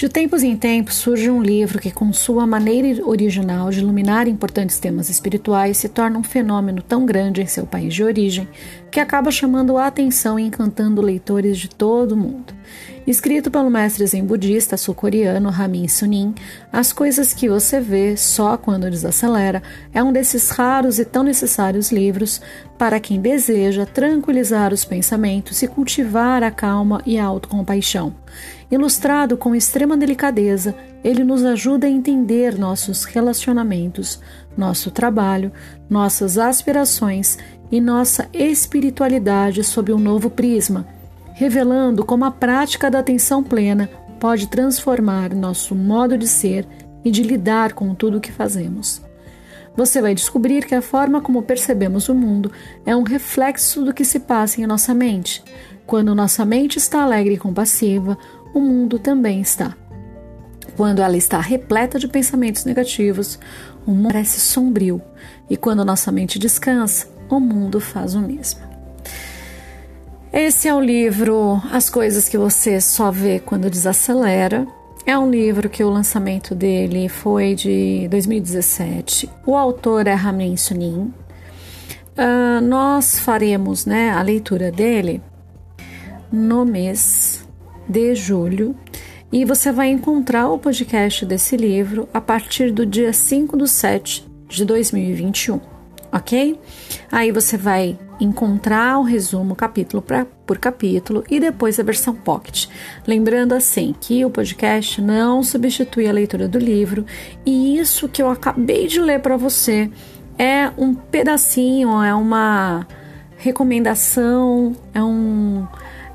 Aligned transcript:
De 0.00 0.08
tempos 0.08 0.42
em 0.42 0.56
tempos 0.56 0.94
surge 0.94 1.28
um 1.28 1.42
livro 1.42 1.78
que, 1.78 1.90
com 1.90 2.10
sua 2.10 2.46
maneira 2.46 3.06
original 3.06 3.68
de 3.68 3.80
iluminar 3.80 4.26
importantes 4.26 4.78
temas 4.78 5.10
espirituais, 5.10 5.76
se 5.76 5.90
torna 5.90 6.18
um 6.18 6.22
fenômeno 6.22 6.80
tão 6.80 7.04
grande 7.04 7.42
em 7.42 7.46
seu 7.46 7.66
país 7.66 7.92
de 7.92 8.02
origem 8.02 8.48
que 8.90 8.98
acaba 8.98 9.30
chamando 9.30 9.76
a 9.76 9.86
atenção 9.86 10.38
e 10.38 10.44
encantando 10.44 11.02
leitores 11.02 11.58
de 11.58 11.68
todo 11.68 12.12
o 12.12 12.16
mundo. 12.16 12.59
Escrito 13.06 13.50
pelo 13.50 13.70
mestre 13.70 14.06
zen 14.06 14.24
budista 14.24 14.76
sul-coreano 14.76 15.48
Ramin 15.48 15.88
Sunim, 15.88 16.34
As 16.72 16.92
Coisas 16.92 17.32
que 17.32 17.48
Você 17.48 17.80
Vê 17.80 18.16
Só 18.16 18.56
Quando 18.56 18.90
Desacelera 18.90 19.62
é 19.92 20.02
um 20.02 20.12
desses 20.12 20.50
raros 20.50 20.98
e 20.98 21.04
tão 21.04 21.22
necessários 21.22 21.90
livros 21.90 22.40
para 22.78 23.00
quem 23.00 23.20
deseja 23.20 23.86
tranquilizar 23.86 24.72
os 24.72 24.84
pensamentos 24.84 25.62
e 25.62 25.66
cultivar 25.66 26.42
a 26.42 26.50
calma 26.50 27.02
e 27.06 27.18
a 27.18 27.24
autocompaixão. 27.24 28.14
Ilustrado 28.70 29.36
com 29.36 29.54
extrema 29.56 29.96
delicadeza, 29.96 30.74
ele 31.02 31.24
nos 31.24 31.44
ajuda 31.44 31.86
a 31.86 31.90
entender 31.90 32.56
nossos 32.58 33.04
relacionamentos, 33.04 34.20
nosso 34.56 34.90
trabalho, 34.90 35.50
nossas 35.88 36.38
aspirações 36.38 37.38
e 37.72 37.80
nossa 37.80 38.28
espiritualidade 38.32 39.64
sob 39.64 39.92
um 39.92 39.98
novo 39.98 40.30
prisma 40.30 40.99
revelando 41.40 42.04
como 42.04 42.26
a 42.26 42.30
prática 42.30 42.90
da 42.90 42.98
atenção 42.98 43.42
plena 43.42 43.88
pode 44.20 44.46
transformar 44.46 45.34
nosso 45.34 45.74
modo 45.74 46.18
de 46.18 46.28
ser 46.28 46.68
e 47.02 47.10
de 47.10 47.22
lidar 47.22 47.72
com 47.72 47.94
tudo 47.94 48.18
o 48.18 48.20
que 48.20 48.30
fazemos. 48.30 49.00
Você 49.74 50.02
vai 50.02 50.14
descobrir 50.14 50.66
que 50.66 50.74
a 50.74 50.82
forma 50.82 51.22
como 51.22 51.42
percebemos 51.42 52.10
o 52.10 52.14
mundo 52.14 52.52
é 52.84 52.94
um 52.94 53.02
reflexo 53.02 53.82
do 53.82 53.94
que 53.94 54.04
se 54.04 54.20
passa 54.20 54.60
em 54.60 54.66
nossa 54.66 54.92
mente. 54.92 55.42
Quando 55.86 56.14
nossa 56.14 56.44
mente 56.44 56.76
está 56.76 57.04
alegre 57.04 57.36
e 57.36 57.38
compassiva, 57.38 58.18
o 58.52 58.60
mundo 58.60 58.98
também 58.98 59.40
está. 59.40 59.74
Quando 60.76 61.00
ela 61.00 61.16
está 61.16 61.40
repleta 61.40 61.98
de 61.98 62.06
pensamentos 62.06 62.66
negativos, 62.66 63.38
o 63.86 63.92
mundo 63.92 64.12
parece 64.12 64.40
sombrio, 64.40 65.00
e 65.48 65.56
quando 65.56 65.86
nossa 65.86 66.12
mente 66.12 66.38
descansa, 66.38 67.08
o 67.30 67.40
mundo 67.40 67.80
faz 67.80 68.14
o 68.14 68.20
mesmo. 68.20 68.69
Esse 70.32 70.68
é 70.68 70.74
o 70.74 70.80
livro 70.80 71.60
As 71.72 71.90
Coisas 71.90 72.28
que 72.28 72.38
Você 72.38 72.80
Só 72.80 73.10
Vê 73.10 73.40
Quando 73.40 73.68
Desacelera. 73.68 74.64
É 75.04 75.18
um 75.18 75.28
livro 75.28 75.68
que 75.68 75.82
o 75.82 75.90
lançamento 75.90 76.54
dele 76.54 77.08
foi 77.08 77.56
de 77.56 78.06
2017. 78.08 79.28
O 79.44 79.56
autor 79.56 80.06
é 80.06 80.14
Ramin 80.14 80.56
Sunim. 80.56 81.12
Uh, 82.16 82.60
nós 82.62 83.18
faremos 83.18 83.84
né, 83.86 84.10
a 84.10 84.22
leitura 84.22 84.70
dele 84.70 85.20
no 86.30 86.64
mês 86.64 87.44
de 87.88 88.14
julho 88.14 88.76
e 89.32 89.44
você 89.44 89.72
vai 89.72 89.88
encontrar 89.88 90.48
o 90.48 90.60
podcast 90.60 91.26
desse 91.26 91.56
livro 91.56 92.08
a 92.14 92.20
partir 92.20 92.70
do 92.70 92.86
dia 92.86 93.12
5 93.12 93.56
do 93.56 93.66
7 93.66 94.30
de 94.48 94.64
2021, 94.64 95.60
ok? 96.12 96.58
Aí 97.10 97.30
você 97.32 97.56
vai 97.56 97.98
encontrar 98.20 98.98
o 98.98 99.02
resumo 99.02 99.54
capítulo 99.54 100.02
pra, 100.02 100.26
por 100.44 100.58
capítulo 100.58 101.24
e 101.30 101.40
depois 101.40 101.80
a 101.80 101.82
versão 101.82 102.14
pocket. 102.14 102.66
Lembrando 103.06 103.54
assim 103.54 103.94
que 103.98 104.24
o 104.24 104.30
podcast 104.30 105.00
não 105.00 105.42
substitui 105.42 106.06
a 106.06 106.12
leitura 106.12 106.46
do 106.46 106.58
livro 106.58 107.06
e 107.46 107.78
isso 107.78 108.08
que 108.08 108.22
eu 108.22 108.28
acabei 108.28 108.86
de 108.86 109.00
ler 109.00 109.20
para 109.20 109.36
você 109.36 109.90
é 110.38 110.70
um 110.76 110.94
pedacinho, 110.94 112.02
é 112.02 112.14
uma 112.14 112.86
recomendação, 113.36 114.76
é 114.92 115.02
um 115.02 115.66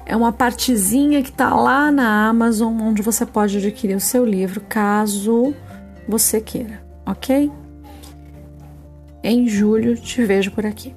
é 0.07 0.16
uma 0.16 0.31
partezinha 0.31 1.23
que 1.23 1.31
está 1.31 1.55
lá 1.55 1.91
na 1.91 2.27
Amazon 2.27 2.79
onde 2.79 3.01
você 3.01 3.25
pode 3.25 3.57
adquirir 3.57 3.95
o 3.95 3.99
seu 3.99 4.23
livro 4.23 4.61
caso 4.61 5.55
você 6.07 6.39
queira, 6.39 6.83
ok? 7.03 7.51
Em 9.28 9.47
julho 9.47 9.97
te 9.97 10.24
vejo 10.24 10.52
por 10.52 10.68
aqui. 10.68 10.94